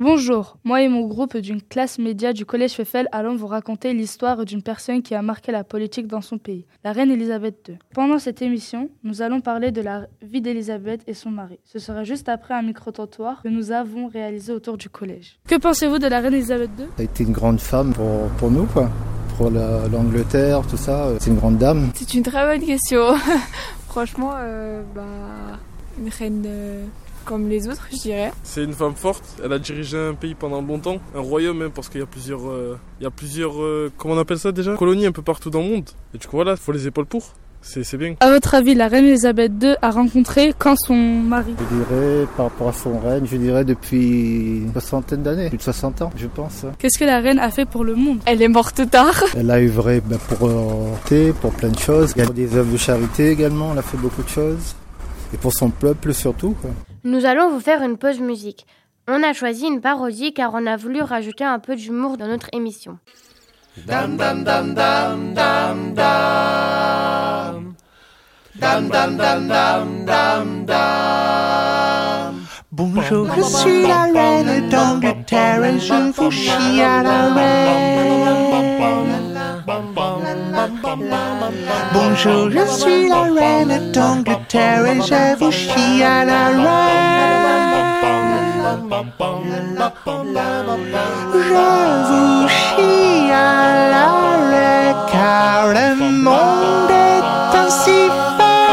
Bonjour, 0.00 0.58
moi 0.62 0.80
et 0.80 0.88
mon 0.88 1.08
groupe 1.08 1.36
d'une 1.36 1.60
classe 1.60 1.98
média 1.98 2.32
du 2.32 2.46
Collège 2.46 2.74
Feffel 2.74 3.08
allons 3.10 3.34
vous 3.34 3.48
raconter 3.48 3.92
l'histoire 3.92 4.44
d'une 4.44 4.62
personne 4.62 5.02
qui 5.02 5.16
a 5.16 5.22
marqué 5.22 5.50
la 5.50 5.64
politique 5.64 6.06
dans 6.06 6.20
son 6.20 6.38
pays, 6.38 6.66
la 6.84 6.92
reine 6.92 7.10
Elisabeth 7.10 7.68
II. 7.68 7.78
Pendant 7.94 8.20
cette 8.20 8.40
émission, 8.40 8.90
nous 9.02 9.22
allons 9.22 9.40
parler 9.40 9.72
de 9.72 9.80
la 9.80 10.06
vie 10.22 10.40
d'Elisabeth 10.40 11.02
et 11.08 11.14
son 11.14 11.30
mari. 11.32 11.58
Ce 11.64 11.80
sera 11.80 12.04
juste 12.04 12.28
après 12.28 12.54
un 12.54 12.62
micro-trottoir 12.62 13.42
que 13.42 13.48
nous 13.48 13.72
avons 13.72 14.06
réalisé 14.06 14.52
autour 14.52 14.76
du 14.76 14.88
collège. 14.88 15.40
Que 15.48 15.56
pensez-vous 15.56 15.98
de 15.98 16.06
la 16.06 16.20
reine 16.20 16.34
Elisabeth 16.34 16.70
II 16.78 16.86
Elle 16.96 17.00
a 17.00 17.04
été 17.04 17.24
une 17.24 17.32
grande 17.32 17.58
femme 17.58 17.92
pour, 17.92 18.28
pour 18.38 18.52
nous, 18.52 18.66
quoi. 18.66 18.88
Pour 19.36 19.50
l'Angleterre, 19.50 20.62
tout 20.70 20.76
ça. 20.76 21.08
C'est 21.18 21.30
une 21.30 21.38
grande 21.38 21.58
dame. 21.58 21.90
C'est 21.94 22.14
une 22.14 22.22
très 22.22 22.46
bonne 22.46 22.64
question. 22.64 23.16
Franchement, 23.88 24.30
euh, 24.36 24.80
bah, 24.94 25.02
une 25.98 26.08
reine... 26.08 26.44
Euh 26.46 26.86
comme 27.28 27.48
les 27.48 27.68
autres, 27.68 27.86
je 27.92 27.98
dirais. 27.98 28.32
C'est 28.42 28.64
une 28.64 28.72
femme 28.72 28.94
forte. 28.94 29.22
Elle 29.44 29.52
a 29.52 29.58
dirigé 29.58 29.98
un 29.98 30.14
pays 30.14 30.34
pendant 30.34 30.62
longtemps, 30.62 30.96
un 31.14 31.20
royaume 31.20 31.58
même, 31.58 31.70
parce 31.70 31.90
qu'il 31.90 32.00
y 32.00 32.02
a 32.02 32.06
plusieurs, 32.06 32.48
euh, 32.48 32.78
il 33.00 33.04
y 33.04 33.06
a 33.06 33.10
plusieurs, 33.10 33.60
euh, 33.62 33.92
comment 33.98 34.14
on 34.14 34.18
appelle 34.18 34.38
ça 34.38 34.50
déjà, 34.50 34.74
colonies 34.76 35.06
un 35.06 35.12
peu 35.12 35.20
partout 35.20 35.50
dans 35.50 35.60
le 35.60 35.68
monde. 35.68 35.90
Et 36.14 36.18
du 36.18 36.26
coup 36.26 36.36
voilà, 36.36 36.52
il 36.52 36.56
faut 36.56 36.72
les 36.72 36.86
épaules 36.86 37.04
pour. 37.04 37.34
C'est 37.60 37.96
bien. 37.96 38.14
À 38.20 38.30
votre 38.30 38.54
avis, 38.54 38.74
la 38.74 38.88
reine 38.88 39.04
Elisabeth 39.04 39.52
II 39.60 39.74
a 39.82 39.90
rencontré 39.90 40.54
quand 40.56 40.76
son 40.76 40.94
mari? 40.94 41.54
Je 41.58 41.76
dirais, 41.76 42.26
par 42.36 42.46
rapport 42.46 42.68
à 42.68 42.72
son 42.72 42.98
règne, 42.98 43.26
je 43.26 43.36
dirais 43.36 43.64
depuis 43.64 44.58
une 44.60 44.72
soixantaine 44.72 45.22
d'années, 45.22 45.48
plus 45.48 45.58
de 45.58 45.62
60 45.62 46.02
ans, 46.02 46.10
je 46.16 46.28
pense. 46.28 46.64
Qu'est-ce 46.78 46.98
que 46.98 47.04
la 47.04 47.18
reine 47.18 47.38
a 47.38 47.50
fait 47.50 47.66
pour 47.66 47.84
le 47.84 47.94
monde? 47.94 48.20
Elle 48.26 48.40
est 48.40 48.48
morte 48.48 48.88
tard. 48.90 49.22
Elle 49.36 49.50
a 49.50 49.58
œuvré 49.58 50.00
ben, 50.00 50.18
pour 50.18 50.48
euh, 50.48 51.32
pour 51.40 51.52
plein 51.52 51.68
de 51.68 51.78
choses. 51.78 52.14
Il 52.16 52.24
y 52.24 52.26
a 52.26 52.30
des 52.30 52.56
œuvres 52.56 52.72
de 52.72 52.78
charité 52.78 53.30
également, 53.30 53.72
elle 53.72 53.80
a 53.80 53.82
fait 53.82 53.98
beaucoup 53.98 54.22
de 54.22 54.28
choses. 54.28 54.74
Et 55.34 55.36
pour 55.36 55.52
son 55.52 55.70
peuple 55.70 56.14
surtout. 56.14 56.54
Quoi. 56.62 56.70
Nous 57.08 57.24
allons 57.24 57.48
vous 57.48 57.60
faire 57.60 57.82
une 57.82 57.96
pause 57.96 58.20
musique. 58.20 58.66
On 59.08 59.22
a 59.22 59.32
choisi 59.32 59.64
une 59.64 59.80
parodie 59.80 60.34
car 60.34 60.50
on 60.52 60.66
a 60.66 60.76
voulu 60.76 61.00
rajouter 61.00 61.42
un 61.42 61.58
peu 61.58 61.74
d'humour 61.74 62.18
dans 62.18 62.26
notre 62.26 62.48
émission. 62.52 62.98
Bonjour, 72.70 73.26
je 73.36 73.42
suis 73.42 73.86
la 73.86 74.02
reine 74.02 74.68
d'Angleterre 74.68 75.64
et 75.64 75.78
je 75.78 76.12
vous 76.12 76.30
chie 76.30 76.82
à 76.82 77.02
la 77.02 77.32
reine. 77.32 79.27
Bonjour, 81.92 82.50
je 82.50 82.66
suis 82.66 83.08
la 83.08 83.22
reine 83.22 83.92
d'Angleterre 83.92 84.86
et 84.86 85.00
je 85.00 85.36
vous 85.38 85.52
chie 85.52 86.02
à 86.02 86.24
la 86.24 86.48
reine. 86.48 87.78
Je 91.32 91.64
vous 92.08 92.48
chie 92.48 93.30
à 93.30 93.90
la 93.94 94.08
reine 94.50 94.96
car 95.12 95.68
le 95.68 95.88
monde 96.24 96.90
est 96.90 97.56
ainsi 97.56 98.00
fait. 98.36 98.68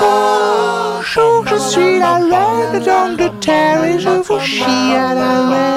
Bonjour, 0.00 1.46
je 1.46 1.56
suis 1.56 1.98
la 2.00 2.14
reine 2.14 2.82
d'Angleterre 2.84 3.84
et 3.84 3.98
je 4.00 4.08
vous 4.08 4.40
chie 4.40 4.94
à 4.96 5.14
la 5.14 5.32
reine. 5.48 5.76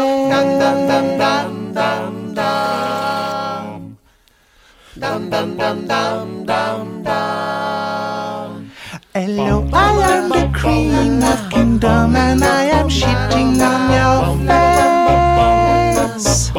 Hello, 9.14 9.70
I 9.72 9.92
am 10.12 10.30
the 10.30 10.50
queen 10.60 11.24
of 11.24 11.50
kingdom 11.50 12.16
and 12.16 12.44
I 12.44 12.64
am 12.66 12.90
shitting 12.90 13.62
on 13.62 13.92
your 13.96 14.38
face. 14.48 16.50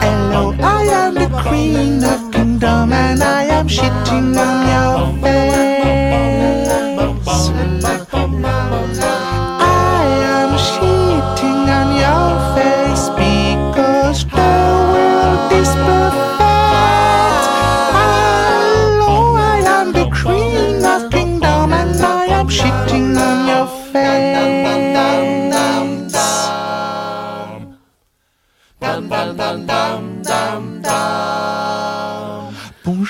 Hello, 0.00 0.54
I 0.60 0.84
am 0.84 1.14
the 1.14 1.28
queen 1.42 2.02
of 2.04 2.30
kingdom 2.32 2.92
and 2.92 3.22
I 3.22 3.44
am 3.44 3.68
shitting 3.68 4.36
on 4.38 4.66
your. 4.66 4.69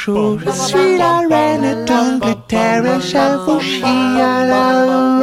Je 0.03 0.51
suis 0.51 0.97
la 0.97 1.19
reine 1.29 1.85
d'Angleterre 1.85 2.87
et 2.87 3.01
je 3.03 3.37
vous 3.45 3.61
chie 3.61 3.85
à 3.85 4.47
la 4.47 5.19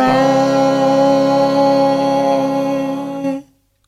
reine. 3.34 3.42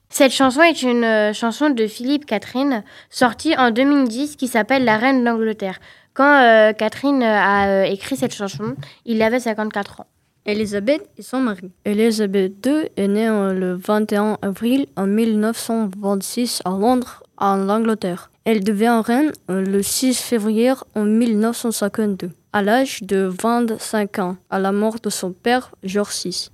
Cette 0.09 0.31
chanson 0.31 0.63
est 0.63 0.81
une 0.81 1.03
euh, 1.03 1.31
chanson 1.31 1.69
de 1.69 1.85
Philippe 1.85 2.25
Catherine 2.25 2.83
sortie 3.11 3.55
en 3.55 3.69
2010 3.69 4.35
qui 4.35 4.47
s'appelle 4.47 4.83
La 4.83 4.97
Reine 4.97 5.23
d'Angleterre. 5.23 5.79
Quand 6.15 6.41
euh, 6.41 6.73
Catherine 6.73 7.21
a 7.21 7.67
euh, 7.67 7.83
écrit 7.83 8.17
cette 8.17 8.33
chanson, 8.33 8.75
il 9.05 9.21
avait 9.21 9.41
54 9.41 9.99
ans. 10.01 10.07
Elisabeth 10.47 11.07
et 11.19 11.21
son 11.21 11.41
mari. 11.41 11.69
Elisabeth 11.85 12.65
II 12.65 12.89
est 12.97 13.07
née 13.07 13.27
le 13.27 13.75
21 13.75 14.39
avril 14.41 14.87
en 14.95 15.05
1926 15.05 16.63
à 16.65 16.71
Londres, 16.71 17.21
en 17.37 17.69
Angleterre. 17.69 18.31
Elle 18.51 18.63
devient 18.63 19.03
reine 19.05 19.31
euh, 19.51 19.63
le 19.63 19.83
6 19.83 20.17
février 20.17 20.73
en 20.95 21.03
1952, 21.05 22.31
à 22.51 22.63
l'âge 22.63 23.03
de 23.03 23.31
25 23.43 24.17
ans, 24.17 24.37
à 24.49 24.57
la 24.57 24.71
mort 24.71 24.95
de 24.99 25.11
son 25.11 25.33
père, 25.33 25.71
George 25.83 26.23
VI. 26.23 26.49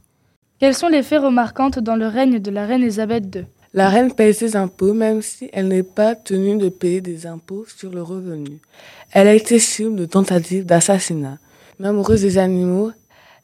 Quels 0.60 0.74
sont 0.74 0.90
les 0.90 1.04
faits 1.04 1.22
remarquants 1.22 1.70
dans 1.70 1.96
le 1.96 2.08
règne 2.08 2.40
de 2.40 2.52
la 2.52 2.66
reine 2.66 2.82
Elisabeth 2.82 3.34
II 3.34 3.46
La 3.74 3.88
reine 3.88 4.14
paye 4.14 4.34
ses 4.34 4.58
impôts 4.58 4.94
même 4.94 5.22
si 5.22 5.50
elle 5.54 5.70
n'est 5.70 5.84
pas 5.84 6.16
tenue 6.16 6.58
de 6.58 6.68
payer 6.68 7.00
des 7.00 7.26
impôts 7.28 7.64
sur 7.66 7.92
le 7.92 8.02
revenu. 8.02 8.60
Elle 9.14 9.30
a 9.30 9.34
été 9.34 9.58
cible 9.58 9.96
de 9.96 10.06
tentatives 10.06 10.66
d'assassinat. 10.66 11.38
Amoureuse 11.82 12.24
des 12.24 12.38
animaux, 12.38 12.92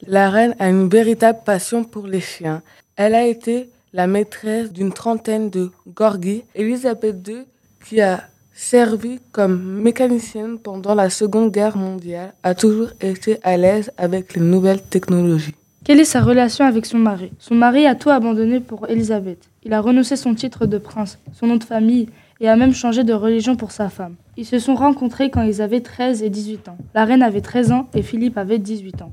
la 0.06 0.28
reine 0.28 0.54
a 0.58 0.68
une 0.68 0.90
véritable 0.90 1.38
passion 1.46 1.84
pour 1.84 2.06
les 2.06 2.20
chiens. 2.20 2.60
Elle 2.96 3.14
a 3.14 3.26
été 3.26 3.70
la 3.94 4.06
maîtresse 4.06 4.70
d'une 4.70 4.92
trentaine 4.92 5.48
de 5.48 5.70
gorgis. 5.88 6.44
Elisabeth 6.54 7.26
II, 7.26 7.44
qui 7.82 8.02
a 8.02 8.24
servi 8.54 9.20
comme 9.32 9.80
mécanicienne 9.80 10.58
pendant 10.58 10.94
la 10.94 11.10
Seconde 11.10 11.50
Guerre 11.50 11.76
mondiale, 11.76 12.34
a 12.42 12.54
toujours 12.54 12.90
été 13.00 13.38
à 13.42 13.56
l'aise 13.56 13.90
avec 13.96 14.34
les 14.34 14.42
nouvelles 14.42 14.82
technologies. 14.82 15.54
Quelle 15.84 15.98
est 15.98 16.04
sa 16.04 16.20
relation 16.20 16.64
avec 16.64 16.86
son 16.86 16.98
mari? 16.98 17.32
Son 17.38 17.56
mari 17.56 17.86
a 17.86 17.94
tout 17.94 18.10
abandonné 18.10 18.60
pour 18.60 18.88
Elisabeth. 18.88 19.48
Il 19.64 19.72
a 19.72 19.80
renoncé 19.80 20.14
son 20.16 20.34
titre 20.34 20.66
de 20.66 20.78
prince, 20.78 21.18
son 21.32 21.46
nom 21.48 21.56
de 21.56 21.64
famille 21.64 22.08
et 22.40 22.48
a 22.48 22.56
même 22.56 22.74
changé 22.74 23.02
de 23.02 23.12
religion 23.12 23.56
pour 23.56 23.72
sa 23.72 23.88
femme. 23.88 24.14
Ils 24.36 24.46
se 24.46 24.58
sont 24.58 24.74
rencontrés 24.74 25.30
quand 25.30 25.42
ils 25.42 25.60
avaient 25.60 25.80
13 25.80 26.22
et 26.22 26.30
18 26.30 26.68
ans. 26.68 26.78
La 26.94 27.04
reine 27.04 27.22
avait 27.22 27.40
13 27.40 27.72
ans 27.72 27.88
et 27.94 28.02
Philippe 28.02 28.38
avait 28.38 28.58
18 28.58 29.02
ans. 29.02 29.12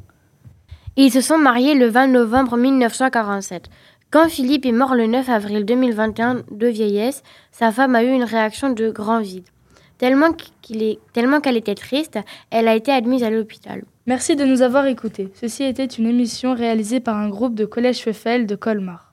Ils 0.96 1.12
se 1.12 1.22
sont 1.22 1.38
mariés 1.38 1.76
le 1.76 1.88
20 1.88 2.08
novembre 2.08 2.58
1947. 2.58 3.70
Quand 4.12 4.28
Philippe 4.28 4.66
est 4.66 4.72
mort 4.72 4.96
le 4.96 5.06
9 5.06 5.30
avril 5.30 5.66
2021 5.66 6.42
de 6.50 6.66
vieillesse, 6.66 7.22
sa 7.52 7.72
femme 7.72 7.94
a 7.94 8.04
eu 8.04 8.10
une 8.10 8.24
réaction 8.24 8.72
de 8.72 8.90
grand 8.90 9.22
vide. 9.22 9.46
Tellement 10.00 10.32
qu'elle 10.34 11.58
était 11.58 11.76
triste, 11.76 12.18
elle 12.50 12.68
a 12.68 12.74
été 12.74 12.92
admise 12.92 13.22
à 13.22 13.30
l'hôpital. 13.30 13.84
Merci 14.08 14.36
de 14.36 14.46
nous 14.46 14.64
avoir 14.64 14.88
écoutés. 14.88 15.30
Ceci 15.36 15.64
était 15.64 15.86
une 15.86 16.08
émission 16.08 16.56
réalisée 16.56 17.00
par 17.00 17.18
un 17.18 17.30
groupe 17.30 17.54
de 17.54 17.66
Collège 17.66 18.00
Feffel 18.00 18.48
de 18.48 18.56
Colmar. 18.56 19.08